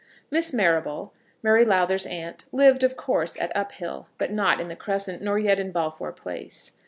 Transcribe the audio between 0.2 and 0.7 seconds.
Miss